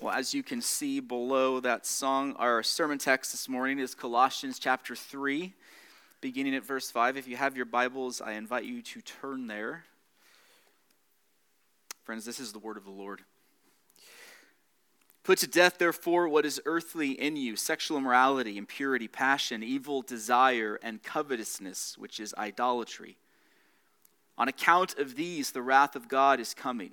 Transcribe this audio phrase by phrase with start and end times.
[0.00, 4.58] Well, as you can see below that song, our sermon text this morning is Colossians
[4.58, 5.52] chapter 3,
[6.22, 7.18] beginning at verse 5.
[7.18, 9.84] If you have your Bibles, I invite you to turn there.
[12.02, 13.20] Friends, this is the word of the Lord.
[15.22, 20.80] Put to death, therefore, what is earthly in you sexual immorality, impurity, passion, evil desire,
[20.82, 23.18] and covetousness, which is idolatry.
[24.38, 26.92] On account of these, the wrath of God is coming.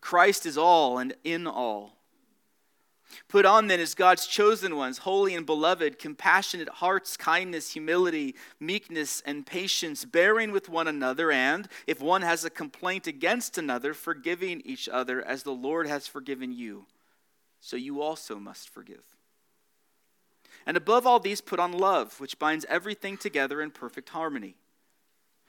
[0.00, 1.98] Christ is all and in all.
[3.26, 9.22] Put on then as God's chosen ones, holy and beloved, compassionate hearts, kindness, humility, meekness,
[9.24, 14.62] and patience, bearing with one another, and, if one has a complaint against another, forgiving
[14.64, 16.86] each other as the Lord has forgiven you.
[17.60, 19.04] So you also must forgive.
[20.66, 24.56] And above all these, put on love, which binds everything together in perfect harmony.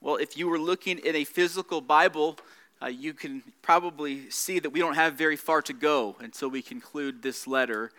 [0.00, 2.38] Well, if you were looking in a physical Bible,
[2.80, 6.62] uh, you can probably see that we don't have very far to go until we
[6.62, 7.90] conclude this letter.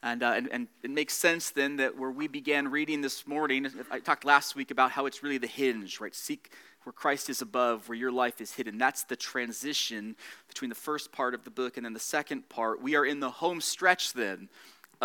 [0.00, 3.66] And, uh, and, and, it makes sense then that where we began reading this morning,
[3.90, 6.14] I talked last week about how it's really the hinge, right?
[6.14, 6.52] Seek
[6.84, 8.78] where Christ is above, where your life is hidden.
[8.78, 10.14] That's the transition
[10.46, 12.80] between the first part of the book and then the second part.
[12.80, 14.50] We are in the home stretch then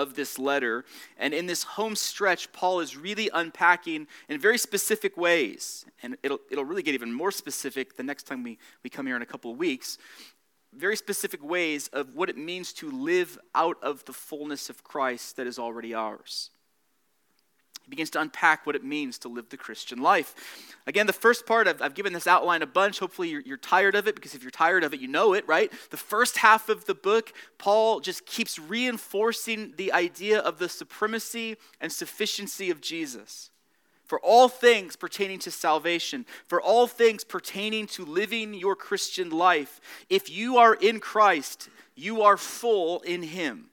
[0.02, 0.86] of this letter.
[1.18, 5.86] And in this home stretch, Paul is really unpacking in very specific ways.
[6.02, 9.16] And it'll, it'll really get even more specific the next time we, we come here
[9.16, 9.98] in a couple of weeks.
[10.74, 15.36] Very specific ways of what it means to live out of the fullness of Christ
[15.38, 16.52] that is already ours.
[17.90, 20.76] He begins to unpack what it means to live the Christian life.
[20.86, 23.00] Again, the first part, I've, I've given this outline a bunch.
[23.00, 25.48] Hopefully, you're, you're tired of it because if you're tired of it, you know it,
[25.48, 25.72] right?
[25.90, 31.58] The first half of the book, Paul just keeps reinforcing the idea of the supremacy
[31.82, 33.50] and sufficiency of Jesus
[34.06, 39.82] for all things pertaining to salvation, for all things pertaining to living your Christian life.
[40.12, 43.70] If you are in Christ, you are full in Him.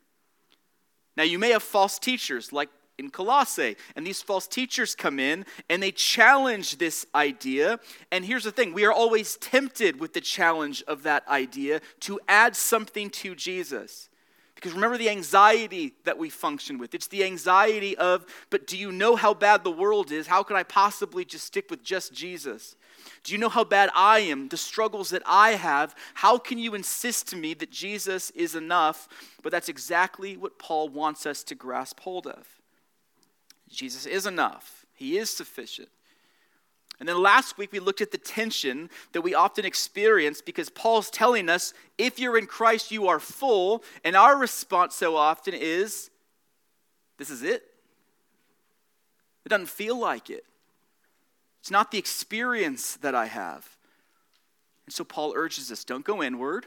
[1.17, 2.69] Now, you may have false teachers like
[2.99, 3.77] in Colossae.
[3.95, 7.79] And these false teachers come in and they challenge this idea.
[8.11, 12.21] And here's the thing we are always tempted with the challenge of that idea to
[12.29, 14.09] add something to Jesus.
[14.55, 16.95] Because remember the anxiety that we function with.
[16.95, 20.27] It's the anxiety of, but do you know how bad the world is?
[20.27, 22.75] How can I possibly just stick with just Jesus?
[23.23, 25.95] Do you know how bad I am, the struggles that I have?
[26.15, 29.09] How can you insist to me that Jesus is enough?
[29.43, 32.56] But that's exactly what Paul wants us to grasp hold of.
[33.69, 35.89] Jesus is enough, He is sufficient.
[36.99, 41.11] And then last week we looked at the tension that we often experience because Paul's
[41.11, 43.85] telling us if you're in Christ, you are full.
[44.03, 46.11] And our response so often is
[47.19, 47.65] this is it.
[49.45, 50.45] It doesn't feel like it.
[51.61, 53.77] It's not the experience that I have.
[54.87, 56.67] And so Paul urges us don't go inward,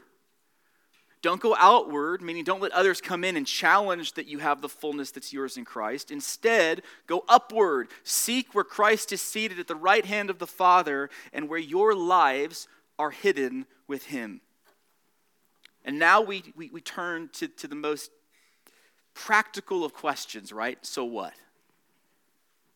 [1.22, 4.68] don't go outward, meaning don't let others come in and challenge that you have the
[4.68, 6.10] fullness that's yours in Christ.
[6.10, 7.88] Instead, go upward.
[8.04, 11.94] Seek where Christ is seated at the right hand of the Father and where your
[11.94, 14.40] lives are hidden with Him.
[15.84, 18.10] And now we, we, we turn to, to the most
[19.12, 20.78] practical of questions, right?
[20.86, 21.34] So what?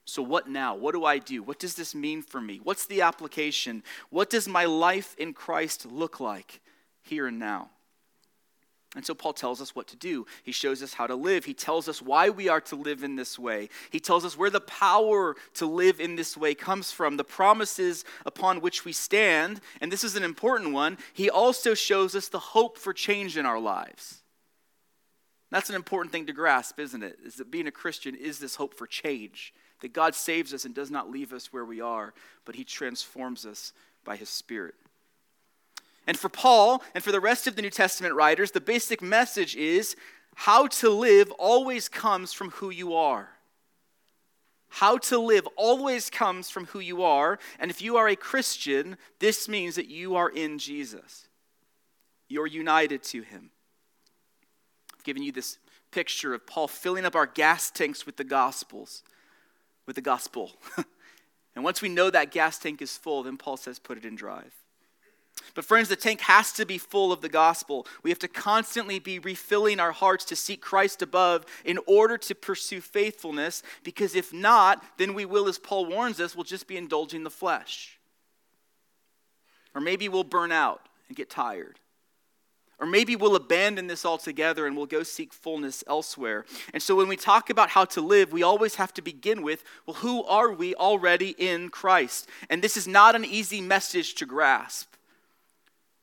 [0.07, 0.75] So, what now?
[0.75, 1.43] What do I do?
[1.43, 2.61] What does this mean for me?
[2.63, 3.83] What's the application?
[4.11, 6.61] What does my life in Christ look like
[7.03, 7.71] here and now?
[8.95, 10.27] And so Paul tells us what to do.
[10.43, 11.45] He shows us how to live.
[11.45, 13.69] He tells us why we are to live in this way.
[13.91, 18.05] He tells us where the power to live in this way comes from, the promises
[18.25, 19.61] upon which we stand.
[19.81, 20.99] And this is an important one.
[21.13, 24.21] He also shows us the hope for change in our lives.
[25.51, 27.19] That's an important thing to grasp, isn't it?
[27.25, 29.53] Is that being a Christian is this hope for change.
[29.81, 32.15] That God saves us and does not leave us where we are,
[32.45, 33.73] but He transforms us
[34.05, 34.75] by His Spirit.
[36.07, 39.57] And for Paul and for the rest of the New Testament writers, the basic message
[39.57, 39.97] is
[40.35, 43.31] how to live always comes from who you are.
[44.69, 47.39] How to live always comes from who you are.
[47.61, 51.29] And if you are a Christian, this means that you are in Jesus.
[52.29, 53.51] You're united to him.
[54.93, 55.59] I've given you this
[55.93, 59.05] picture of Paul filling up our gas tanks with the gospels,
[59.87, 60.51] with the gospel.
[61.55, 64.17] and once we know that gas tank is full, then Paul says, put it in
[64.17, 64.53] drive.
[65.55, 67.87] But, friends, the tank has to be full of the gospel.
[68.03, 72.35] We have to constantly be refilling our hearts to seek Christ above in order to
[72.35, 76.77] pursue faithfulness, because if not, then we will, as Paul warns us, we'll just be
[76.77, 77.99] indulging the flesh.
[79.75, 81.79] Or maybe we'll burn out and get tired.
[82.81, 86.45] Or maybe we'll abandon this altogether and we'll go seek fullness elsewhere.
[86.73, 89.63] And so when we talk about how to live, we always have to begin with
[89.87, 92.29] well, who are we already in Christ?
[92.51, 94.94] And this is not an easy message to grasp.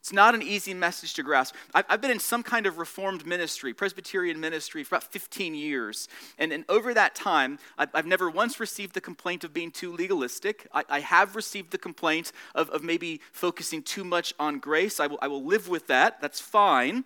[0.01, 1.53] It's not an easy message to grasp.
[1.75, 6.07] I've, been in some kind of reformed ministry, Presbyterian ministry, for about 15 years.
[6.39, 10.65] And, and over that time, I've, never once received the complaint of being too legalistic.
[10.73, 14.99] I, I have received the complaint of, of maybe focusing too much on grace.
[14.99, 16.19] I will, I will live with that.
[16.19, 17.05] That's fine.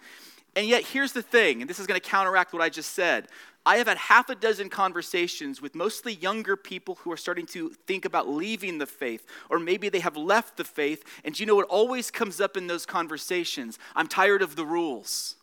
[0.55, 3.27] And yet, here's the thing, and this is going to counteract what I just said.
[3.65, 7.69] I have had half a dozen conversations with mostly younger people who are starting to
[7.87, 11.03] think about leaving the faith, or maybe they have left the faith.
[11.23, 13.79] And you know what always comes up in those conversations?
[13.95, 15.35] I'm tired of the rules.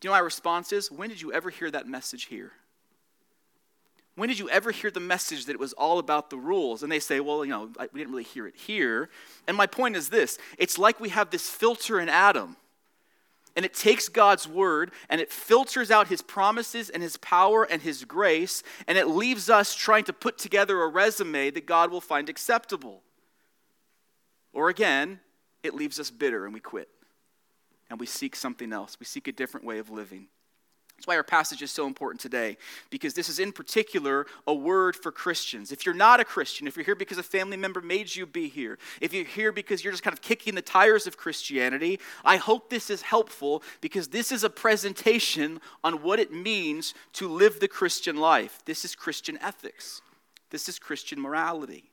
[0.00, 0.90] Do you know my response is?
[0.90, 2.52] When did you ever hear that message here?
[4.16, 6.82] When did you ever hear the message that it was all about the rules?
[6.82, 9.10] And they say, well, you know, we didn't really hear it here.
[9.46, 12.56] And my point is this it's like we have this filter in Adam
[13.60, 17.82] and it takes God's word and it filters out his promises and his power and
[17.82, 22.00] his grace, and it leaves us trying to put together a resume that God will
[22.00, 23.02] find acceptable.
[24.54, 25.20] Or again,
[25.62, 26.88] it leaves us bitter and we quit
[27.90, 28.96] and we seek something else.
[28.98, 30.28] We seek a different way of living.
[31.00, 32.58] That's why our passage is so important today,
[32.90, 35.72] because this is in particular a word for Christians.
[35.72, 38.50] If you're not a Christian, if you're here because a family member made you be
[38.50, 42.36] here, if you're here because you're just kind of kicking the tires of Christianity, I
[42.36, 47.60] hope this is helpful because this is a presentation on what it means to live
[47.60, 48.60] the Christian life.
[48.66, 50.02] This is Christian ethics,
[50.50, 51.92] this is Christian morality.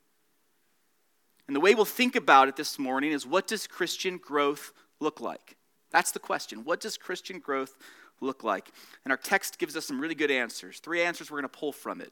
[1.48, 5.22] And the way we'll think about it this morning is what does Christian growth look
[5.22, 5.56] like?
[5.92, 6.66] That's the question.
[6.66, 7.78] What does Christian growth
[8.22, 8.72] look like?
[9.04, 10.80] And our text gives us some really good answers.
[10.80, 12.12] Three answers we're going to pull from it.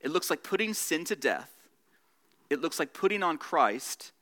[0.00, 1.50] It looks like putting sin to death,
[2.50, 4.12] it looks like putting on Christ,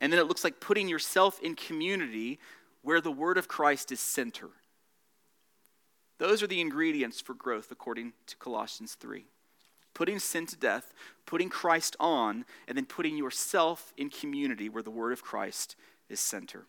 [0.00, 2.38] and then it looks like putting yourself in community
[2.82, 4.48] where the word of Christ is center.
[6.18, 9.24] Those are the ingredients for growth according to Colossians 3.
[9.94, 10.92] Putting sin to death,
[11.26, 15.76] putting Christ on, and then putting yourself in community where the word of Christ
[16.08, 16.66] is center.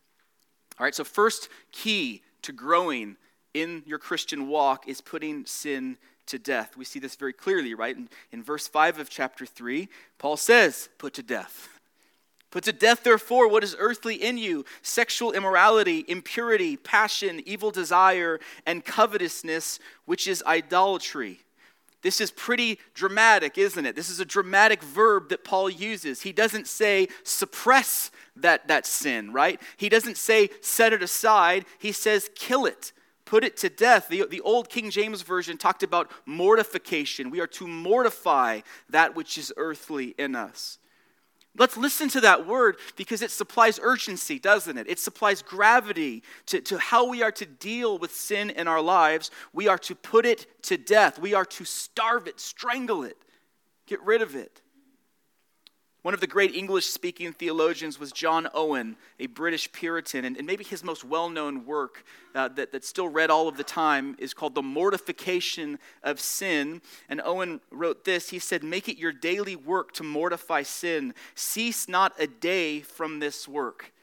[0.79, 3.17] All right, so first key to growing
[3.53, 6.77] in your Christian walk is putting sin to death.
[6.77, 7.95] We see this very clearly, right?
[7.95, 11.69] In, in verse 5 of chapter 3, Paul says, Put to death.
[12.51, 18.39] Put to death, therefore, what is earthly in you sexual immorality, impurity, passion, evil desire,
[18.65, 21.39] and covetousness, which is idolatry.
[22.01, 23.95] This is pretty dramatic, isn't it?
[23.95, 26.21] This is a dramatic verb that Paul uses.
[26.23, 29.61] He doesn't say suppress that, that sin, right?
[29.77, 31.65] He doesn't say set it aside.
[31.77, 32.91] He says kill it
[33.31, 34.09] put it to death.
[34.09, 37.29] The, the old King James Version talked about mortification.
[37.29, 38.59] We are to mortify
[38.89, 40.79] that which is earthly in us.
[41.57, 44.85] Let's listen to that word because it supplies urgency, doesn't it?
[44.89, 49.31] It supplies gravity to, to how we are to deal with sin in our lives.
[49.53, 53.15] We are to put it to death, we are to starve it, strangle it,
[53.87, 54.61] get rid of it.
[56.01, 60.47] One of the great English speaking theologians was John Owen, a British Puritan, and, and
[60.47, 62.03] maybe his most well known work
[62.33, 66.81] uh, that, that's still read all of the time is called The Mortification of Sin.
[67.07, 71.87] And Owen wrote this He said, Make it your daily work to mortify sin, cease
[71.87, 73.93] not a day from this work.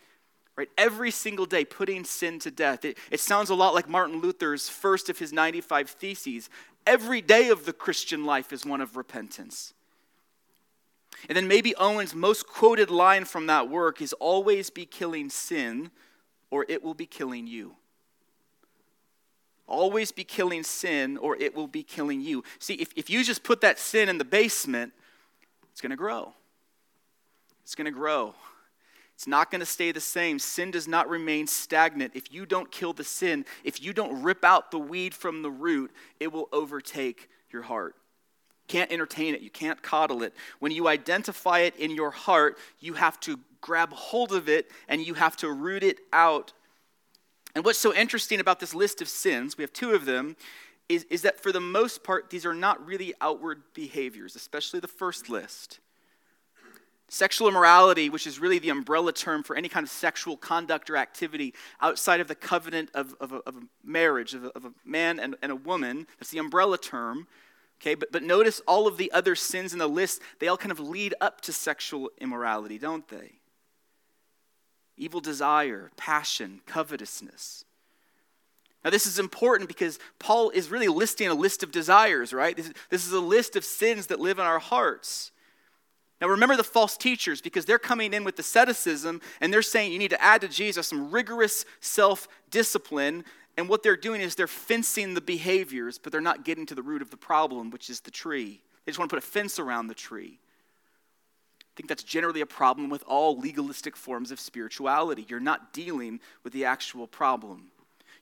[0.54, 0.68] Right?
[0.78, 2.84] Every single day, putting sin to death.
[2.84, 6.48] It, it sounds a lot like Martin Luther's first of his 95 Theses.
[6.86, 9.74] Every day of the Christian life is one of repentance.
[11.28, 15.90] And then maybe Owen's most quoted line from that work is always be killing sin,
[16.50, 17.74] or it will be killing you.
[19.66, 22.44] Always be killing sin, or it will be killing you.
[22.58, 24.92] See, if, if you just put that sin in the basement,
[25.72, 26.32] it's going to grow.
[27.64, 28.34] It's going to grow.
[29.14, 30.38] It's not going to stay the same.
[30.38, 32.12] Sin does not remain stagnant.
[32.14, 35.50] If you don't kill the sin, if you don't rip out the weed from the
[35.50, 37.96] root, it will overtake your heart
[38.68, 40.32] can't entertain it, you can't coddle it.
[40.60, 45.04] When you identify it in your heart, you have to grab hold of it and
[45.04, 46.52] you have to root it out.
[47.54, 50.36] And what's so interesting about this list of sins, we have two of them,
[50.88, 54.88] is, is that for the most part, these are not really outward behaviors, especially the
[54.88, 55.80] first list.
[57.10, 60.96] Sexual immorality, which is really the umbrella term for any kind of sexual conduct or
[60.96, 64.72] activity outside of the covenant of, of, a, of a marriage, of a, of a
[64.84, 67.26] man and, and a woman, that's the umbrella term.
[67.80, 70.72] Okay, but, but notice all of the other sins in the list, they all kind
[70.72, 73.34] of lead up to sexual immorality, don't they?
[74.96, 77.64] Evil desire, passion, covetousness.
[78.84, 82.56] Now, this is important because Paul is really listing a list of desires, right?
[82.56, 85.30] This is, this is a list of sins that live in our hearts.
[86.20, 89.98] Now, remember the false teachers because they're coming in with asceticism and they're saying you
[90.00, 93.24] need to add to Jesus some rigorous self discipline
[93.58, 96.82] and what they're doing is they're fencing the behaviors, but they're not getting to the
[96.82, 98.62] root of the problem, which is the tree.
[98.84, 100.38] They just want to put a fence around the tree.
[101.60, 105.26] I think that's generally a problem with all legalistic forms of spirituality.
[105.28, 107.72] You're not dealing with the actual problem.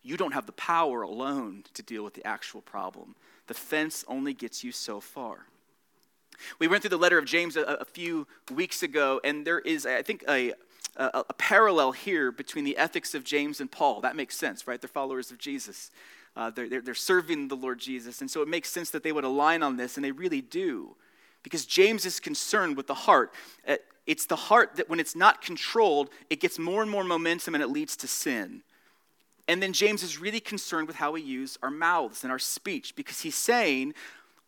[0.03, 3.15] You don't have the power alone to deal with the actual problem.
[3.47, 5.49] The fence only gets you so far.
[6.59, 9.85] We went through the letter of James a, a few weeks ago, and there is,
[9.85, 10.55] I think, a,
[10.97, 14.01] a, a, parallel here between the ethics of James and Paul.
[14.01, 14.81] That makes sense, right?
[14.81, 15.91] They're followers of Jesus.
[16.37, 18.21] Uh, they're, they're, they're serving the Lord Jesus.
[18.21, 20.97] And so it makes sense that they would align on this, and they really do.
[21.43, 23.33] Because James is concerned with the heart.
[23.67, 23.77] Uh,
[24.07, 27.63] it's the heart that when it's not controlled, it gets more and more momentum and
[27.63, 28.63] it leads to sin.
[29.49, 32.97] And then James is really concerned with how we use our mouths and our speech
[32.97, 33.95] because he's saying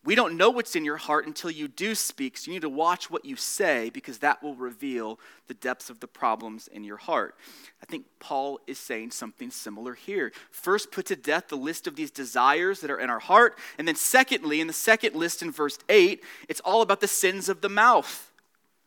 [0.04, 2.68] we don't know what's in your heart until you do speak, so you need to
[2.68, 6.96] watch what you say because that will reveal the depths of the problems in your
[6.96, 7.34] heart.
[7.82, 10.32] I think Paul is saying something similar here.
[10.50, 13.88] First, put to death the list of these desires that are in our heart, and
[13.88, 17.60] then, secondly, in the second list in verse 8, it's all about the sins of
[17.60, 18.32] the mouth.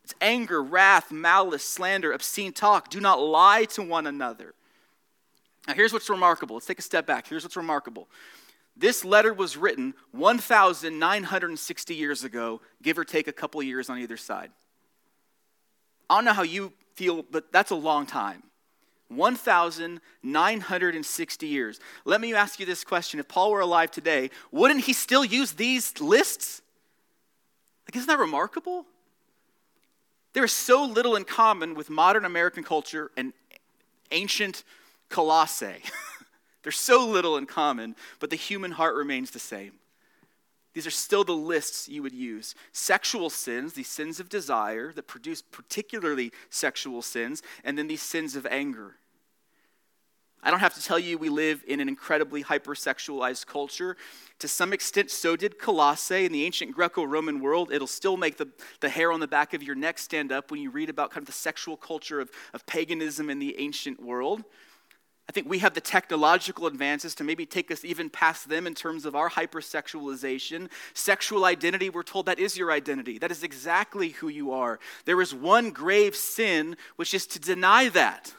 [0.03, 2.89] It's anger, wrath, malice, slander, obscene talk.
[2.89, 4.53] Do not lie to one another.
[5.67, 6.55] Now, here's what's remarkable.
[6.55, 7.27] Let's take a step back.
[7.27, 8.07] Here's what's remarkable.
[8.81, 14.17] This letter was written 1,960 years ago, give or take a couple years on either
[14.17, 14.49] side.
[16.09, 18.41] I don't know how you feel, but that's a long time.
[19.09, 21.79] 1,960 years.
[22.05, 23.19] Let me ask you this question.
[23.19, 26.63] If Paul were alive today, wouldn't he still use these lists?
[27.87, 28.87] Like, isn't that remarkable?
[30.33, 33.33] There is so little in common with modern American culture and
[34.09, 34.63] ancient
[35.09, 35.83] Colossae.
[36.63, 39.73] There's so little in common, but the human heart remains the same.
[40.73, 42.55] These are still the lists you would use.
[42.71, 48.35] Sexual sins, these sins of desire that produce particularly sexual sins, and then these sins
[48.35, 48.95] of anger.
[50.43, 53.95] I don't have to tell you we live in an incredibly hypersexualized culture.
[54.39, 56.25] To some extent, so did Colossae.
[56.25, 58.47] In the ancient Greco Roman world, it'll still make the,
[58.79, 61.21] the hair on the back of your neck stand up when you read about kind
[61.21, 64.43] of the sexual culture of, of paganism in the ancient world.
[65.31, 68.75] I think we have the technological advances to maybe take us even past them in
[68.75, 70.69] terms of our hypersexualization.
[70.93, 73.17] Sexual identity, we're told that is your identity.
[73.17, 74.77] That is exactly who you are.
[75.05, 78.33] There is one grave sin, which is to deny that.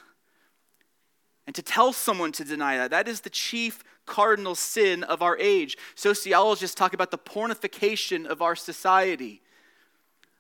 [1.47, 2.91] And to tell someone to deny that.
[2.91, 5.79] That is the chief cardinal sin of our age.
[5.95, 9.41] Sociologists talk about the pornification of our society.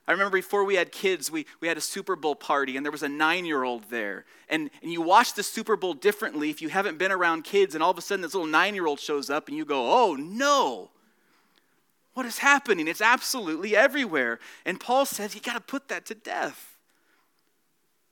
[0.07, 2.91] I remember before we had kids, we, we had a Super Bowl party, and there
[2.91, 4.25] was a nine year old there.
[4.49, 7.83] And, and you watch the Super Bowl differently if you haven't been around kids, and
[7.83, 10.15] all of a sudden this little nine year old shows up, and you go, oh
[10.15, 10.91] no,
[12.15, 12.89] what is happening?
[12.89, 14.41] It's absolutely everywhere.
[14.67, 16.77] And Paul says, you got to put that to death.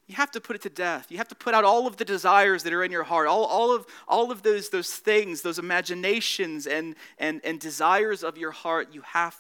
[0.07, 1.07] You have to put it to death.
[1.11, 3.45] You have to put out all of the desires that are in your heart, all,
[3.45, 8.51] all, of, all of those, those things, those imaginations and, and, and desires of your
[8.51, 8.89] heart.
[8.93, 9.37] You have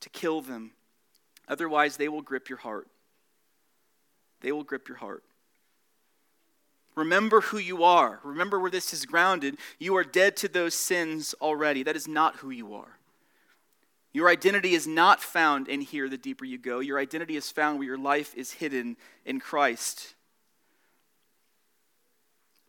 [0.00, 0.70] to kill them.
[1.48, 2.88] Otherwise, they will grip your heart.
[4.40, 5.24] They will grip your heart.
[6.94, 8.20] Remember who you are.
[8.24, 9.56] Remember where this is grounded.
[9.78, 11.82] You are dead to those sins already.
[11.82, 12.98] That is not who you are.
[14.12, 16.80] Your identity is not found in here the deeper you go.
[16.80, 20.14] Your identity is found where your life is hidden in Christ.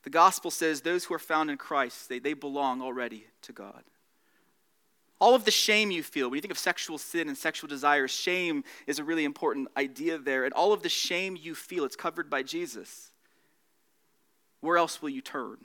[0.04, 3.84] The gospel says those who are found in Christ, they, they belong already to God.
[5.20, 8.10] All of the shame you feel, when you think of sexual sin and sexual desires,
[8.10, 10.46] shame is a really important idea there.
[10.46, 13.12] And all of the shame you feel, it's covered by Jesus.
[14.62, 15.58] Where else will you turn?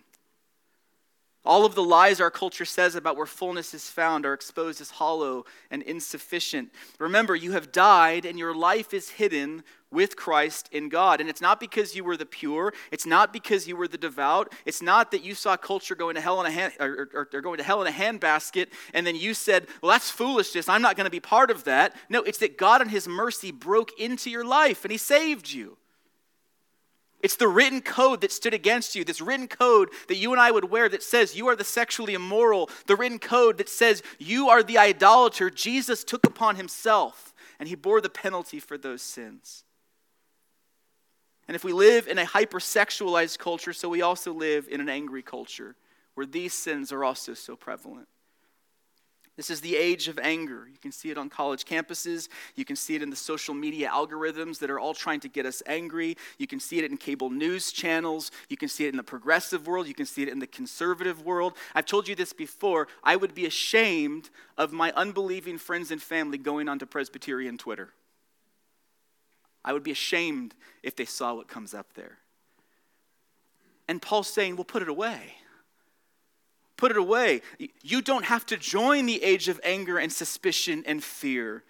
[1.47, 4.91] All of the lies our culture says about where fullness is found are exposed as
[4.91, 6.71] hollow and insufficient.
[6.99, 9.63] Remember, you have died and your life is hidden
[9.95, 11.21] with Christ in God.
[11.21, 14.53] And it's not because you were the pure, it's not because you were the devout,
[14.67, 17.59] it's not that you saw culture going to hell in a hand, or, or going
[17.59, 20.69] to hell in a handbasket and then you said, "Well, that's foolishness.
[20.69, 23.53] I'm not going to be part of that." No, it's that God in his mercy
[23.53, 25.77] broke into your life and he saved you.
[27.23, 30.51] It's the written code that stood against you, this written code that you and I
[30.51, 34.51] would wear that says you are the sexually immoral, the written code that says you
[34.51, 35.49] are the idolater.
[35.49, 39.65] Jesus took upon himself and he bore the penalty for those sins.
[41.47, 45.23] And if we live in a hypersexualized culture, so we also live in an angry
[45.23, 45.77] culture
[46.15, 48.09] where these sins are also so prevalent.
[49.37, 50.69] This is the age of anger.
[50.71, 52.29] You can see it on college campuses.
[52.55, 55.45] You can see it in the social media algorithms that are all trying to get
[55.45, 56.17] us angry.
[56.39, 58.31] You can see it in cable news channels.
[58.49, 59.89] You can see it in the progressive world.
[59.89, 61.55] You can see it in the conservative world.
[61.75, 62.87] I've told you this before.
[63.03, 67.93] I would be ashamed of my unbelieving friends and family going onto Presbyterian Twitter.
[69.65, 72.19] I would be ashamed if they saw what comes up there.
[73.89, 75.35] And Paul's saying, well, put it away.
[76.77, 77.43] Put it away.
[77.83, 81.63] You don't have to join the age of anger and suspicion and fear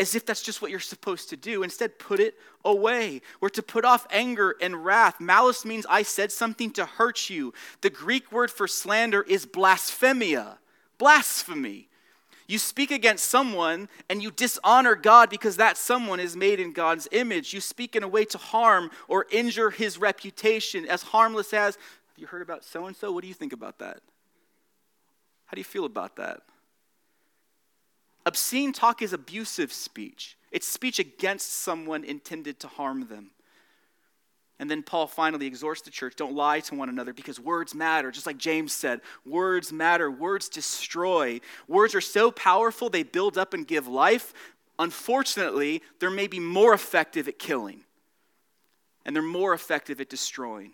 [0.00, 1.62] as if that's just what you're supposed to do.
[1.62, 3.20] Instead, put it away.
[3.38, 5.20] We're to put off anger and wrath.
[5.20, 7.52] Malice means I said something to hurt you.
[7.82, 10.58] The Greek word for slander is blasphemia.
[10.96, 11.89] Blasphemy.
[12.50, 17.06] You speak against someone and you dishonor God because that someone is made in God's
[17.12, 17.54] image.
[17.54, 22.18] You speak in a way to harm or injure his reputation, as harmless as have
[22.18, 23.12] you heard about so and so?
[23.12, 24.00] What do you think about that?
[25.46, 26.40] How do you feel about that?
[28.26, 33.30] Obscene talk is abusive speech, it's speech against someone intended to harm them.
[34.60, 38.10] And then Paul finally exhorts the church don't lie to one another because words matter.
[38.10, 41.40] Just like James said, words matter, words destroy.
[41.66, 44.34] Words are so powerful, they build up and give life.
[44.78, 47.80] Unfortunately, they're maybe more effective at killing,
[49.06, 50.72] and they're more effective at destroying.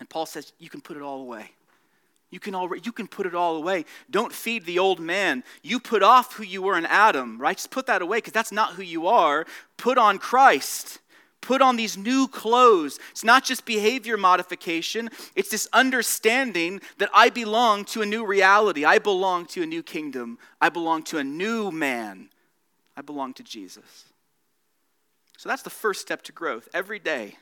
[0.00, 1.50] And Paul says, You can put it all away.
[2.30, 3.84] You can, already, you can put it all away.
[4.10, 5.44] Don't feed the old man.
[5.62, 7.54] You put off who you were in Adam, right?
[7.54, 9.46] Just put that away because that's not who you are.
[9.76, 11.00] Put on Christ.
[11.42, 12.98] Put on these new clothes.
[13.10, 18.86] It's not just behavior modification, it's this understanding that I belong to a new reality.
[18.86, 20.38] I belong to a new kingdom.
[20.60, 22.30] I belong to a new man.
[22.96, 24.06] I belong to Jesus.
[25.36, 27.36] So that's the first step to growth every day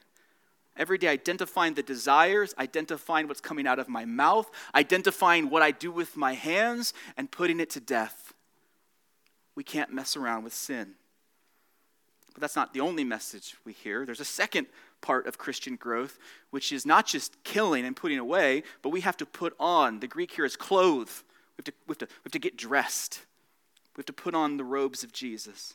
[0.81, 5.73] Every day, identifying the desires, identifying what's coming out of my mouth, identifying what I
[5.73, 8.33] do with my hands, and putting it to death.
[9.55, 10.95] We can't mess around with sin.
[12.33, 14.07] But that's not the only message we hear.
[14.07, 14.67] There's a second
[15.01, 16.19] part of Christian growth,
[16.51, 20.01] which is not just killing and putting away, but we have to put on.
[20.01, 21.11] The Greek here is clothe.
[21.57, 23.21] We have to, we have to, we have to get dressed.
[23.97, 25.75] We have to put on the robes of Jesus.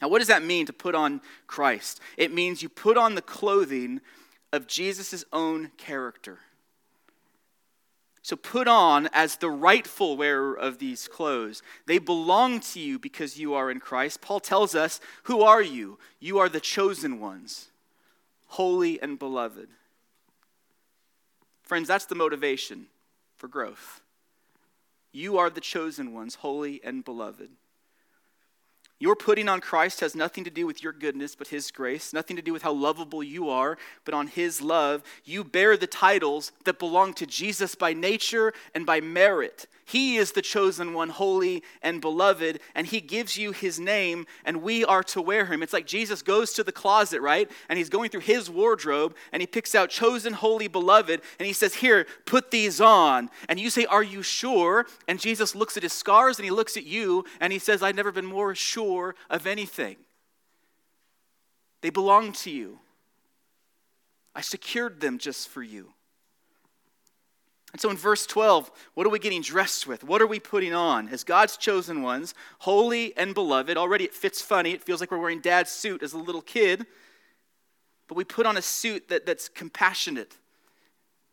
[0.00, 2.00] Now, what does that mean to put on Christ?
[2.16, 4.00] It means you put on the clothing
[4.52, 6.40] of Jesus' own character.
[8.22, 11.60] So put on as the rightful wearer of these clothes.
[11.86, 14.20] They belong to you because you are in Christ.
[14.20, 15.98] Paul tells us, Who are you?
[16.20, 17.68] You are the chosen ones,
[18.46, 19.68] holy and beloved.
[21.64, 22.86] Friends, that's the motivation
[23.36, 24.00] for growth.
[25.10, 27.50] You are the chosen ones, holy and beloved.
[29.02, 32.36] Your putting on Christ has nothing to do with your goodness, but His grace, nothing
[32.36, 35.02] to do with how lovable you are, but on His love.
[35.24, 39.66] You bear the titles that belong to Jesus by nature and by merit.
[39.84, 44.62] He is the chosen one, holy and beloved, and He gives you His name, and
[44.62, 45.62] we are to wear Him.
[45.62, 47.50] It's like Jesus goes to the closet, right?
[47.68, 51.52] And He's going through His wardrobe, and He picks out chosen, holy, beloved, and He
[51.52, 53.30] says, Here, put these on.
[53.48, 54.86] And you say, Are you sure?
[55.08, 57.96] And Jesus looks at His scars, and He looks at you, and He says, I've
[57.96, 59.96] never been more sure of anything.
[61.80, 62.78] They belong to you.
[64.34, 65.92] I secured them just for you.
[67.72, 70.04] And so in verse 12, what are we getting dressed with?
[70.04, 71.08] What are we putting on?
[71.08, 73.78] As God's chosen ones, holy and beloved.
[73.78, 74.72] Already it fits funny.
[74.72, 76.86] It feels like we're wearing dad's suit as a little kid.
[78.08, 80.36] But we put on a suit that, that's compassionate.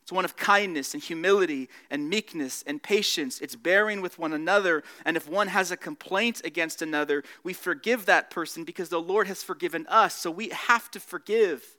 [0.10, 3.42] It's one of kindness and humility and meekness and patience.
[3.42, 4.84] It's bearing with one another.
[5.06, 9.28] And if one has a complaint against another, we forgive that person because the Lord
[9.28, 10.16] has forgiven us.
[10.16, 11.76] So we have to forgive.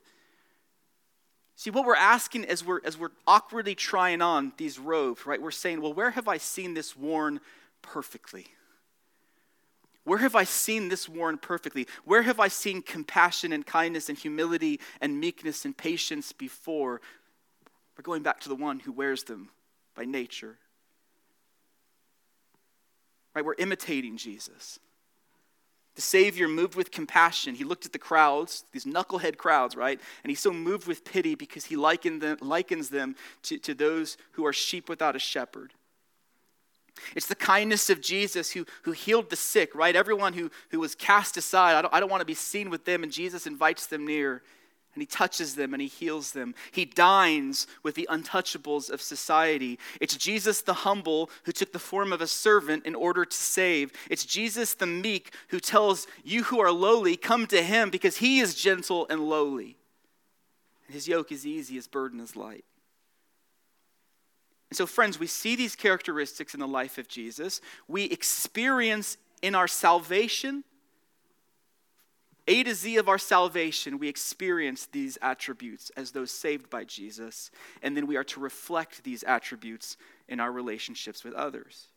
[1.61, 5.39] See, what we're asking as we're, as we're awkwardly trying on these robes, right?
[5.39, 7.39] We're saying, well, where have I seen this worn
[7.83, 8.47] perfectly?
[10.03, 11.85] Where have I seen this worn perfectly?
[12.03, 16.99] Where have I seen compassion and kindness and humility and meekness and patience before?
[17.95, 19.49] We're going back to the one who wears them
[19.93, 20.57] by nature.
[23.35, 23.45] Right?
[23.45, 24.79] We're imitating Jesus.
[25.95, 27.55] The Savior moved with compassion.
[27.55, 29.99] He looked at the crowds, these knucklehead crowds, right?
[30.23, 34.45] And he's so moved with pity because he them, likens them to, to those who
[34.45, 35.73] are sheep without a shepherd.
[37.15, 39.95] It's the kindness of Jesus who, who healed the sick, right?
[39.95, 42.85] Everyone who, who was cast aside, I don't, I don't want to be seen with
[42.85, 44.43] them, and Jesus invites them near
[44.93, 46.53] and he touches them and he heals them.
[46.71, 49.79] He dines with the untouchables of society.
[49.99, 53.91] It's Jesus the humble who took the form of a servant in order to save.
[54.09, 58.39] It's Jesus the meek who tells you who are lowly, come to him because he
[58.39, 59.77] is gentle and lowly.
[60.87, 62.65] And his yoke is easy, his burden is light.
[64.69, 67.59] And so, friends, we see these characteristics in the life of Jesus.
[67.87, 70.63] We experience in our salvation
[72.51, 77.49] a to Z of our salvation, we experience these attributes as those saved by Jesus,
[77.81, 79.95] and then we are to reflect these attributes
[80.27, 81.87] in our relationships with others.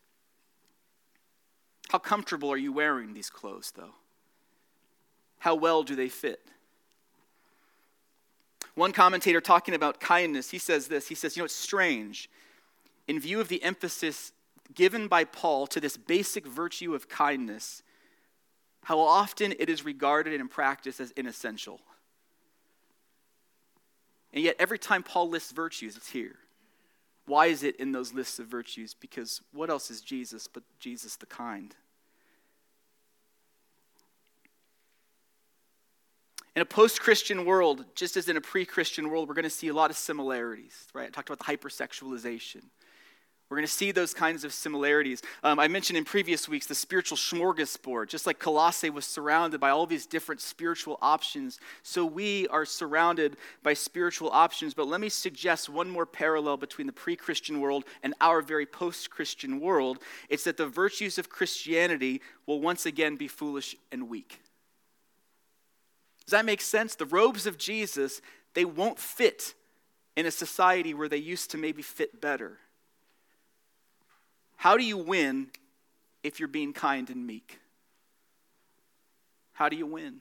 [1.89, 3.95] How comfortable are you wearing these clothes, though?
[5.41, 6.41] How well do they fit?
[8.77, 11.09] One commentator talking about kindness, he says this.
[11.09, 12.31] He says, You know, it's strange.
[13.09, 14.33] In view of the emphasis
[14.73, 17.83] given by Paul to this basic virtue of kindness,
[18.85, 21.81] how often it is regarded and practiced as inessential.
[24.33, 26.37] And yet, every time Paul lists virtues, it's here.
[27.27, 28.95] Why is it in those lists of virtues?
[28.95, 31.75] Because what else is Jesus but Jesus the kind?
[36.55, 39.51] In a post Christian world, just as in a pre Christian world, we're going to
[39.51, 41.07] see a lot of similarities, right?
[41.07, 42.63] I talked about the hypersexualization.
[43.55, 45.23] We're going to see those kinds of similarities.
[45.45, 48.09] Um, I mentioned in previous weeks the spiritual smorgasbord.
[48.09, 53.37] Just like Colossae was surrounded by all these different spiritual options, so we are surrounded
[53.63, 54.75] by spiritual options.
[54.75, 58.67] But let me suggest one more parallel between the pre Christian world and our very
[58.67, 60.01] post Christian world.
[60.29, 64.41] It's that the virtues of Christianity will once again be foolish and weak.
[66.27, 66.97] Does that make sense?
[66.97, 68.21] The robes of Jesus,
[68.55, 69.55] they won't fit
[70.17, 72.59] in a society where they used to maybe fit better.
[74.65, 75.49] How do you win
[76.23, 77.59] if you're being kind and meek?
[79.53, 80.21] How do you win?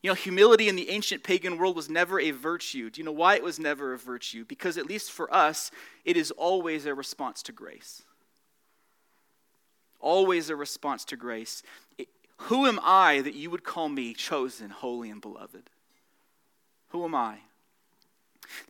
[0.00, 2.88] You know, humility in the ancient pagan world was never a virtue.
[2.88, 4.46] Do you know why it was never a virtue?
[4.46, 5.70] Because, at least for us,
[6.06, 8.02] it is always a response to grace.
[10.00, 11.62] Always a response to grace.
[11.98, 15.68] It, who am I that you would call me chosen, holy, and beloved?
[16.88, 17.40] Who am I?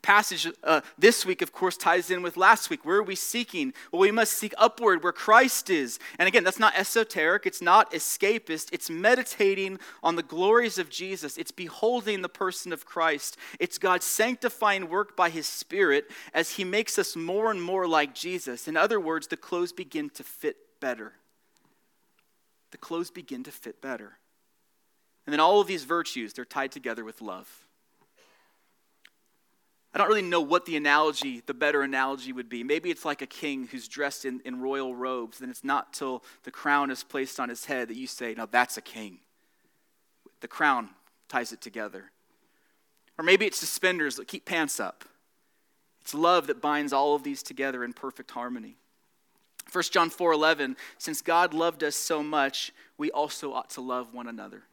[0.03, 2.85] Passage uh, this week, of course, ties in with last week.
[2.85, 3.73] Where are we seeking?
[3.91, 5.99] Well, we must seek upward where Christ is.
[6.19, 11.37] And again, that's not esoteric, it's not escapist, it's meditating on the glories of Jesus,
[11.37, 13.37] it's beholding the person of Christ.
[13.59, 18.15] It's God's sanctifying work by His Spirit as He makes us more and more like
[18.15, 18.69] Jesus.
[18.69, 21.13] In other words, the clothes begin to fit better.
[22.71, 24.19] The clothes begin to fit better.
[25.27, 27.49] And then all of these virtues, they're tied together with love.
[29.95, 32.65] I don't really know what the analogy, the better analogy would be.
[32.65, 36.23] Maybe it's like a king who's dressed in, in royal robes, and it's not till
[36.45, 39.19] the crown is placed on his head that you say, No, that's a king.
[40.41, 40.91] The crown
[41.29, 42.11] ties it together.
[43.19, 45.05] Or maybe it's suspenders that keep pants up.
[46.01, 48.77] It's love that binds all of these together in perfect harmony.
[49.71, 54.27] 1 John 4:11 Since God loved us so much, we also ought to love one
[54.27, 54.65] another.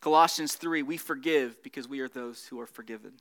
[0.00, 3.14] Colossians 3 We forgive because we are those who are forgiven.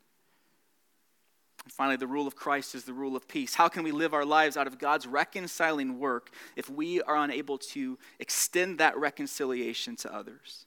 [1.63, 3.55] And finally, the rule of Christ is the rule of peace.
[3.55, 7.57] How can we live our lives out of God's reconciling work if we are unable
[7.57, 10.65] to extend that reconciliation to others?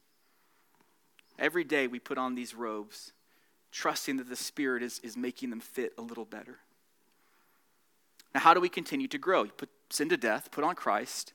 [1.39, 3.13] Every day we put on these robes,
[3.73, 6.59] trusting that the Spirit is, is making them fit a little better.
[8.35, 9.45] Now, how do we continue to grow?
[9.45, 11.35] You put sin to death, put on Christ.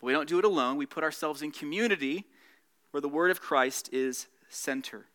[0.00, 0.76] But we don't do it alone.
[0.76, 2.24] We put ourselves in community
[2.90, 5.06] where the word of Christ is center.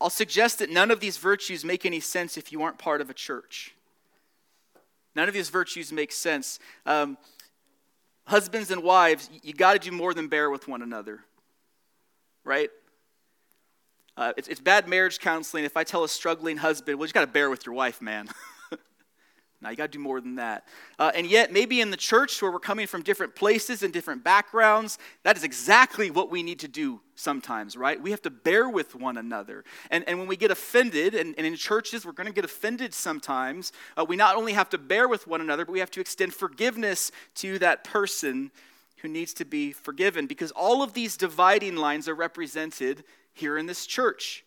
[0.00, 3.08] I'll suggest that none of these virtues make any sense if you aren't part of
[3.08, 3.74] a church.
[5.14, 6.58] None of these virtues make sense.
[6.84, 7.16] Um,
[8.26, 11.20] husbands and wives, you got to do more than bear with one another,
[12.44, 12.70] right?
[14.16, 17.20] Uh, it's, it's bad marriage counseling if I tell a struggling husband, well, you got
[17.22, 18.28] to bear with your wife, man.
[19.66, 20.64] Now, you got to do more than that.
[20.96, 24.22] Uh, and yet, maybe in the church where we're coming from different places and different
[24.22, 28.00] backgrounds, that is exactly what we need to do sometimes, right?
[28.00, 29.64] We have to bear with one another.
[29.90, 32.94] And, and when we get offended, and, and in churches we're going to get offended
[32.94, 36.00] sometimes, uh, we not only have to bear with one another, but we have to
[36.00, 38.52] extend forgiveness to that person
[38.98, 43.02] who needs to be forgiven because all of these dividing lines are represented
[43.34, 44.44] here in this church.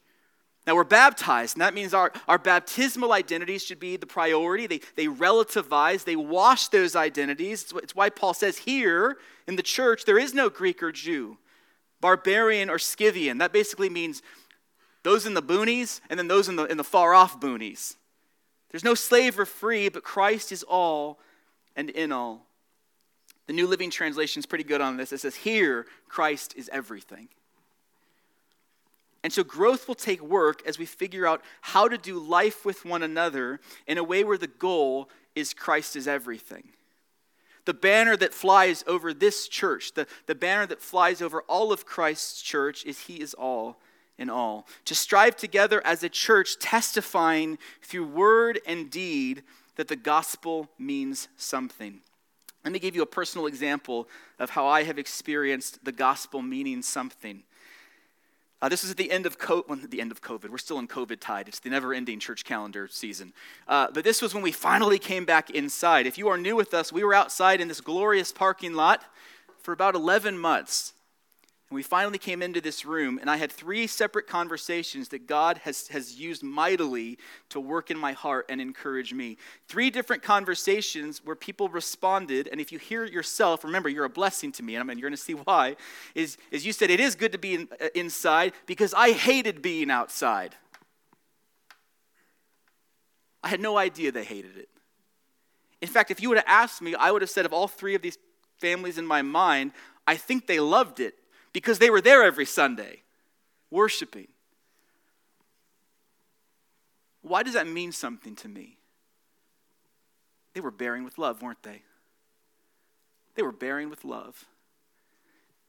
[0.69, 4.67] Now, we're baptized, and that means our, our baptismal identities should be the priority.
[4.67, 7.63] They, they relativize, they wash those identities.
[7.63, 11.39] It's, it's why Paul says here in the church there is no Greek or Jew,
[12.01, 13.39] barbarian or Scythian.
[13.39, 14.21] That basically means
[15.01, 17.95] those in the boonies and then those in the, in the far off boonies.
[18.69, 21.17] There's no slave or free, but Christ is all
[21.75, 22.45] and in all.
[23.47, 25.11] The New Living Translation is pretty good on this.
[25.13, 27.29] It says, Here, Christ is everything.
[29.23, 32.85] And so growth will take work as we figure out how to do life with
[32.85, 36.69] one another in a way where the goal is Christ is everything.
[37.65, 41.85] The banner that flies over this church, the, the banner that flies over all of
[41.85, 43.77] Christ's church, is He is all
[44.17, 44.67] in all.
[44.85, 49.43] To strive together as a church, testifying through word and deed
[49.75, 51.99] that the gospel means something.
[52.63, 56.81] Let me give you a personal example of how I have experienced the gospel meaning
[56.81, 57.43] something.
[58.61, 59.67] Uh, this is at the end of COVID.
[59.67, 60.49] Well, the end of COVID.
[60.49, 61.47] We're still in COVID tide.
[61.47, 63.33] It's the never-ending church calendar season.
[63.67, 66.05] Uh, but this was when we finally came back inside.
[66.05, 69.03] If you are new with us, we were outside in this glorious parking lot
[69.59, 70.93] for about 11 months.
[71.69, 75.59] And we finally came into this room, and I had three separate conversations that God
[75.59, 79.37] has, has used mightily to work in my heart and encourage me.
[79.67, 84.09] Three different conversations where people responded, and if you hear it yourself, remember, you're a
[84.09, 85.75] blessing to me, and I mean, you're going to see why,
[86.15, 89.61] is, is you said, It is good to be in, uh, inside because I hated
[89.61, 90.55] being outside.
[93.43, 94.69] I had no idea they hated it.
[95.81, 97.93] In fact, if you would have asked me, I would have said, of all three
[97.93, 98.17] of these
[98.57, 99.71] families in my mind,
[100.07, 101.13] I think they loved it
[101.53, 103.01] because they were there every Sunday
[103.71, 104.27] worshiping.
[107.21, 108.77] Why does that mean something to me?
[110.53, 111.83] They were bearing with love, weren't they?
[113.35, 114.45] They were bearing with love.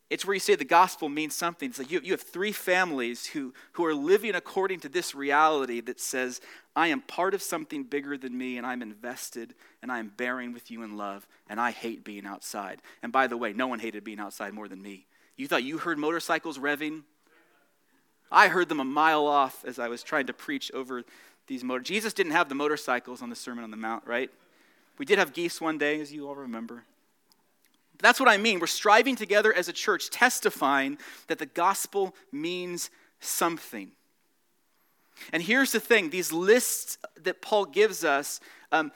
[0.09, 1.71] It's where you say the gospel means something.
[1.71, 5.81] It's like you, you have three families who, who are living according to this reality
[5.83, 6.41] that says,
[6.75, 10.53] I am part of something bigger than me, and I'm invested, and I am bearing
[10.53, 12.83] with you in love, and I hate being outside.
[13.05, 15.07] And by the way, no one hated being outside more than me.
[15.41, 17.01] You thought you heard motorcycles revving?
[18.31, 21.03] I heard them a mile off as I was trying to preach over
[21.47, 21.83] these motor.
[21.83, 24.31] Jesus didn't have the motorcycles on the Sermon on the Mount, right?
[24.99, 26.83] We did have geese one day, as you all remember.
[27.97, 28.61] But that's what I mean.
[28.61, 30.99] We're striving together as a church, testifying
[31.29, 33.93] that the gospel means something.
[35.33, 38.41] And here's the thing these lists that Paul gives us,
[38.73, 38.93] um,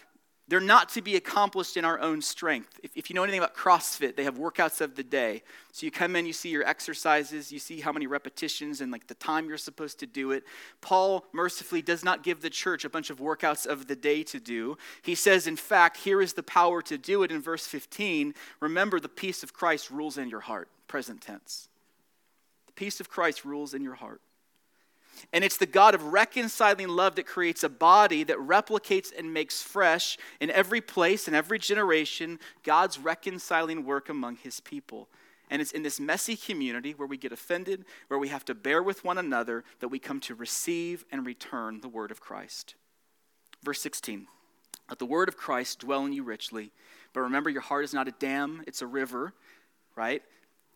[0.46, 2.78] they're not to be accomplished in our own strength.
[2.82, 5.42] If, if, you know anything about CrossFit, they have workouts of the day.
[5.72, 9.06] So you come in, you see your exercises, you see how many repetitions and like
[9.06, 10.44] the time you're supposed to do it.
[10.82, 14.38] Paul mercifully does not give the church a bunch of workouts of the day to
[14.38, 14.76] do.
[15.02, 18.34] He says, in fact, here is the power to do it in verse 15.
[18.60, 21.68] Remember, the peace of Christ rules in your heart, present tense.
[22.66, 24.20] The peace of Christ rules in your heart.
[25.32, 29.62] And it's the God of reconciling love that creates a body that replicates and makes
[29.62, 35.08] fresh in every place, and every generation, God's reconciling work among his people.
[35.50, 38.82] And it's in this messy community where we get offended, where we have to bear
[38.82, 42.74] with one another, that we come to receive and return the word of Christ.
[43.62, 44.26] Verse 16
[44.88, 46.72] Let the word of Christ dwell in you richly.
[47.12, 49.32] But remember, your heart is not a dam, it's a river,
[49.94, 50.22] right?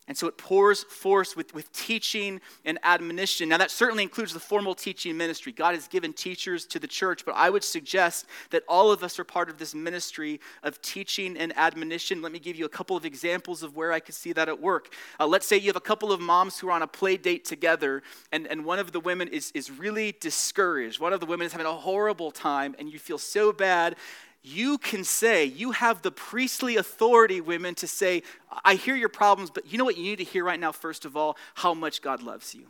[0.09, 3.47] And so it pours forth with, with teaching and admonition.
[3.47, 5.51] Now, that certainly includes the formal teaching ministry.
[5.51, 9.19] God has given teachers to the church, but I would suggest that all of us
[9.19, 12.23] are part of this ministry of teaching and admonition.
[12.23, 14.59] Let me give you a couple of examples of where I could see that at
[14.59, 14.91] work.
[15.19, 17.45] Uh, let's say you have a couple of moms who are on a play date
[17.45, 20.99] together, and, and one of the women is, is really discouraged.
[20.99, 23.95] One of the women is having a horrible time, and you feel so bad
[24.41, 28.23] you can say, you have the priestly authority, women, to say,
[28.63, 31.05] I hear your problems, but you know what you need to hear right now, first
[31.05, 31.37] of all?
[31.55, 32.67] How much God loves you.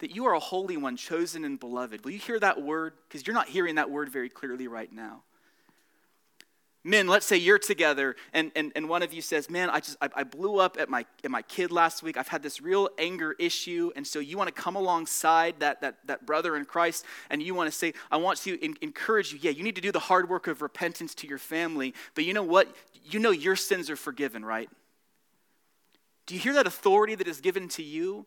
[0.00, 2.04] That you are a holy one, chosen and beloved.
[2.04, 2.92] Will you hear that word?
[3.08, 5.22] Because you're not hearing that word very clearly right now.
[6.88, 9.98] Men, let's say you're together and, and, and one of you says, Man, I just
[10.00, 12.16] I, I, blew up at my at my kid last week.
[12.16, 13.90] I've had this real anger issue.
[13.94, 17.54] And so you want to come alongside that, that, that brother in Christ and you
[17.54, 19.38] want to say, I want to in, encourage you.
[19.42, 21.92] Yeah, you need to do the hard work of repentance to your family.
[22.14, 22.74] But you know what?
[23.04, 24.70] You know your sins are forgiven, right?
[26.24, 28.24] Do you hear that authority that is given to you?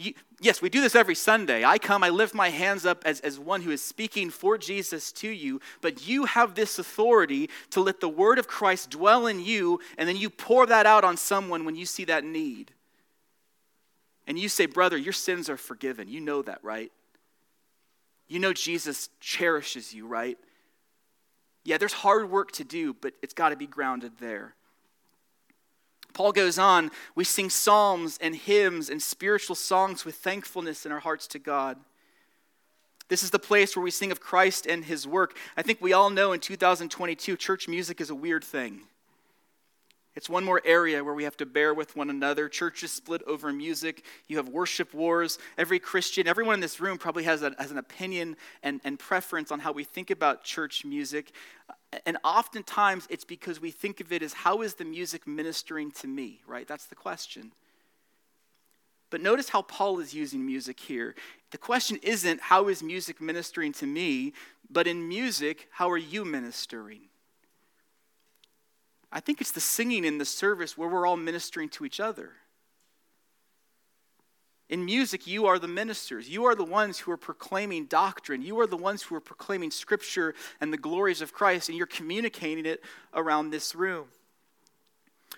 [0.00, 1.64] You, yes, we do this every Sunday.
[1.64, 5.10] I come, I lift my hands up as, as one who is speaking for Jesus
[5.14, 9.44] to you, but you have this authority to let the word of Christ dwell in
[9.44, 12.70] you, and then you pour that out on someone when you see that need.
[14.28, 16.06] And you say, Brother, your sins are forgiven.
[16.06, 16.92] You know that, right?
[18.28, 20.38] You know Jesus cherishes you, right?
[21.64, 24.54] Yeah, there's hard work to do, but it's got to be grounded there.
[26.14, 31.00] Paul goes on, we sing psalms and hymns and spiritual songs with thankfulness in our
[31.00, 31.78] hearts to God.
[33.08, 35.36] This is the place where we sing of Christ and his work.
[35.56, 38.82] I think we all know in 2022, church music is a weird thing.
[40.18, 42.48] It's one more area where we have to bear with one another.
[42.48, 44.02] Churches split over music.
[44.26, 45.38] You have worship wars.
[45.56, 49.52] Every Christian, everyone in this room probably has, a, has an opinion and, and preference
[49.52, 51.30] on how we think about church music.
[52.04, 56.08] And oftentimes it's because we think of it as how is the music ministering to
[56.08, 56.66] me, right?
[56.66, 57.52] That's the question.
[59.10, 61.14] But notice how Paul is using music here.
[61.52, 64.32] The question isn't, how is music ministering to me?
[64.68, 67.02] But in music, how are you ministering?
[69.10, 72.32] I think it's the singing in the service where we're all ministering to each other.
[74.68, 76.28] In music, you are the ministers.
[76.28, 78.42] You are the ones who are proclaiming doctrine.
[78.42, 81.86] You are the ones who are proclaiming scripture and the glories of Christ, and you're
[81.86, 82.82] communicating it
[83.14, 84.08] around this room.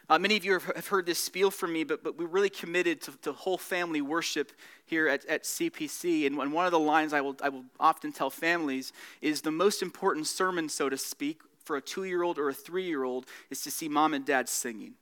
[0.09, 3.00] Uh, many of you have heard this spiel from me, but, but we're really committed
[3.02, 4.50] to, to whole family worship
[4.85, 6.26] here at, at CPC.
[6.26, 9.52] And, and one of the lines I will, I will often tell families is the
[9.52, 13.04] most important sermon, so to speak, for a two year old or a three year
[13.04, 14.94] old is to see mom and dad singing.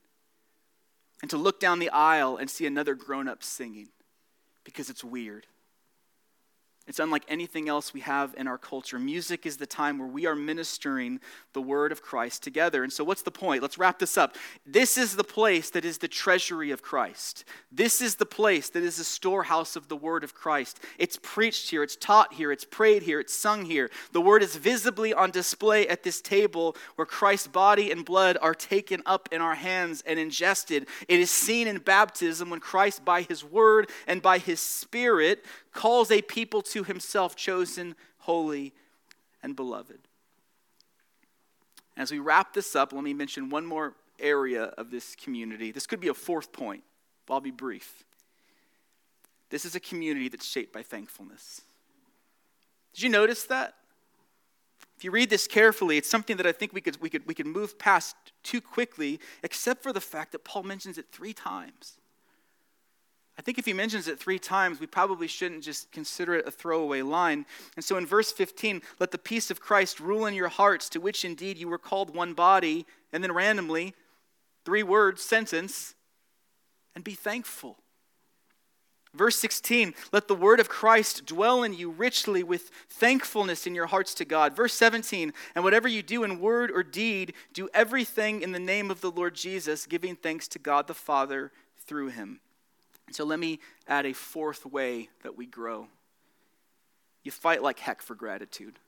[1.23, 3.89] And to look down the aisle and see another grown up singing
[4.65, 5.47] because it's weird.
[6.89, 8.99] It's unlike anything else we have in our culture.
[8.99, 11.21] Music is the time where we are ministering
[11.53, 12.83] the word of Christ together.
[12.83, 13.61] And so, what's the point?
[13.61, 14.37] Let's wrap this up.
[14.65, 17.45] This is the place that is the treasury of Christ.
[17.71, 20.81] This is the place that is the storehouse of the word of Christ.
[20.99, 23.91] It's preached here, it's taught here, it's prayed here, it's sung here.
[24.13, 28.55] The word is visibly on display at this table where Christ's body and blood are
[28.55, 30.87] taken up in our hands and ingested.
[31.07, 36.11] It is seen in baptism when Christ, by his word and by his spirit, calls
[36.11, 38.73] a people to himself, chosen, holy,
[39.43, 40.01] and beloved.
[41.97, 45.73] As we wrap this up, let me mention one more area of this community.
[45.73, 46.85] This could be a fourth point,
[47.27, 48.05] but I'll be brief.
[49.51, 51.63] This is a community that's shaped by thankfulness.
[52.95, 53.75] Did you notice that?
[54.97, 57.35] If you read this carefully, it's something that I think we could, we could, we
[57.35, 61.99] could move past too quickly, except for the fact that Paul mentions it three times.
[63.39, 66.51] I think if he mentions it three times, we probably shouldn't just consider it a
[66.51, 67.47] throwaway line.
[67.77, 71.01] And so in verse 15, let the peace of Christ rule in your hearts, to
[71.01, 73.95] which indeed you were called one body, and then randomly,
[74.65, 75.95] three words, sentence,
[76.97, 77.77] and be thankful.
[79.15, 83.87] Verse 16, let the word of Christ dwell in you richly with thankfulness in your
[83.87, 84.55] hearts to God.
[84.55, 88.91] Verse 17, and whatever you do in word or deed, do everything in the name
[88.91, 91.53] of the Lord Jesus, giving thanks to God the Father
[91.87, 92.41] through him.
[93.11, 95.89] So let me add a fourth way that we grow.
[97.23, 98.79] You fight like heck for gratitude.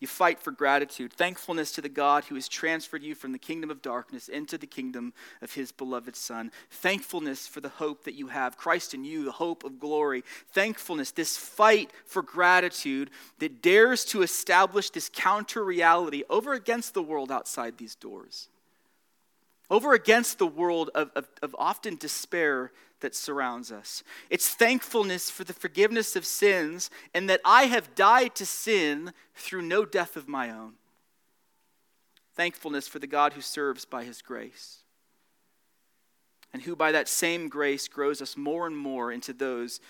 [0.00, 3.70] You fight for gratitude, thankfulness to the God who has transferred you from the kingdom
[3.70, 6.50] of darkness into the kingdom of his beloved Son.
[6.70, 10.24] Thankfulness for the hope that you have, Christ in you, the hope of glory.
[10.52, 17.02] Thankfulness, this fight for gratitude that dares to establish this counter reality over against the
[17.02, 18.48] world outside these doors
[19.70, 24.02] over against the world of, of, of, often despair that surrounds us.
[24.28, 29.62] It's thankfulness for the forgiveness of sins and that I have died to sin through
[29.62, 30.74] no death of my own.
[32.34, 34.78] Thankfulness for the God who serves by his grace
[36.52, 39.80] and who, by that same grace, grows us more and more into those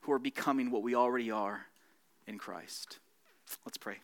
[0.00, 1.66] who are becoming what we already are
[2.26, 2.98] in Christ.
[3.64, 3.96] Let's pray.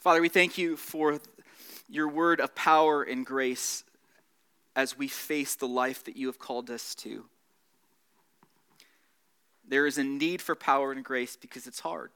[0.00, 1.20] Father, we thank you for
[1.86, 3.84] your word of power and grace
[4.74, 7.26] as we face the life that you have called us to.
[9.68, 12.12] There is a need for power and grace because it's hard.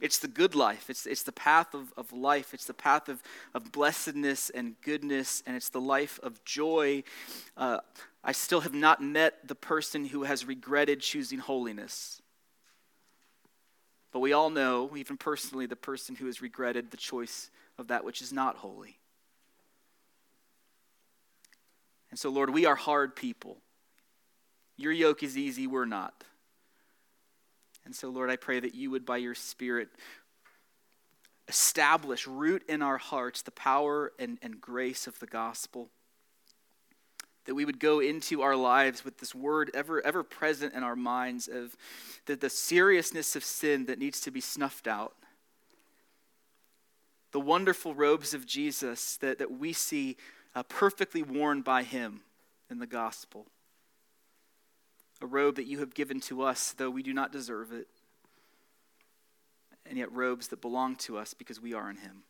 [0.00, 0.90] It's the good life.
[0.90, 2.52] It's, it's the path of, of life.
[2.52, 3.22] It's the path of,
[3.54, 7.04] of blessedness and goodness, and it's the life of joy.
[7.56, 7.78] Uh,
[8.24, 12.21] I still have not met the person who has regretted choosing holiness.
[14.12, 18.04] But we all know, even personally, the person who has regretted the choice of that
[18.04, 18.98] which is not holy.
[22.10, 23.56] And so, Lord, we are hard people.
[24.76, 26.24] Your yoke is easy, we're not.
[27.84, 29.88] And so, Lord, I pray that you would, by your Spirit,
[31.48, 35.88] establish, root in our hearts the power and, and grace of the gospel
[37.44, 40.96] that we would go into our lives with this word ever, ever present in our
[40.96, 41.76] minds of
[42.26, 45.14] the, the seriousness of sin that needs to be snuffed out.
[47.32, 50.16] The wonderful robes of Jesus that, that we see
[50.54, 52.20] uh, perfectly worn by him
[52.70, 53.46] in the gospel.
[55.20, 57.86] A robe that you have given to us, though we do not deserve it.
[59.86, 62.22] And yet, robes that belong to us because we are in him.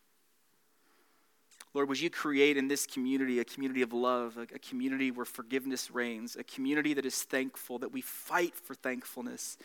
[1.74, 5.90] Lord, would you create in this community a community of love, a, community where forgiveness
[5.90, 9.56] reigns, a community that is thankful, that we fight for thankfulness.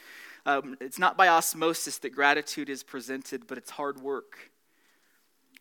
[0.45, 4.51] Um, it's not by osmosis that gratitude is presented, but it's hard work.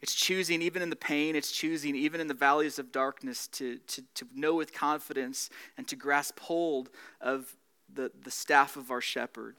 [0.02, 3.78] It's choosing, even in the pain, it's choosing, even in the valleys of darkness, to,
[3.78, 6.90] to, to know with confidence and to grasp hold
[7.20, 7.56] of
[7.92, 9.56] the, the staff of our shepherd,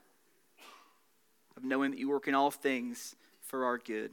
[1.58, 4.12] of knowing that you work in all things for our good.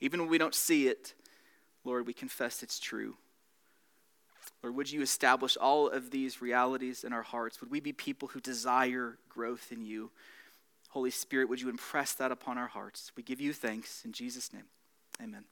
[0.00, 1.14] Even when we don't see it,
[1.84, 3.16] Lord, we confess it's true.
[4.62, 7.60] Lord, would you establish all of these realities in our hearts?
[7.60, 10.10] Would we be people who desire growth in you?
[10.88, 13.12] Holy Spirit, would you impress that upon our hearts?
[13.16, 14.64] We give you thanks in Jesus' name.
[15.22, 15.44] Amen.